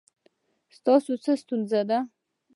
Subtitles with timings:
[0.77, 1.99] ستاسو څه ستونزه ده؟